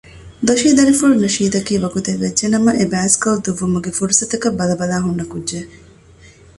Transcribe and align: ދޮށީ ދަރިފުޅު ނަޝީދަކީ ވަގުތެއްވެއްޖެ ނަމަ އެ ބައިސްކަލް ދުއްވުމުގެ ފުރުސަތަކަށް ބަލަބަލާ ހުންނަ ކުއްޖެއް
ދޮށީ 0.47 0.67
ދަރިފުޅު 0.77 1.15
ނަޝީދަކީ 1.23 1.73
ވަގުތެއްވެއްޖެ 1.83 2.45
ނަމަ 2.53 2.71
އެ 2.77 2.85
ބައިސްކަލް 2.93 3.41
ދުއްވުމުގެ 3.45 3.91
ފުރުސަތަކަށް 3.97 4.57
ބަލަބަލާ 4.59 4.97
ހުންނަ 5.05 5.25
ކުއްޖެއް 5.31 5.71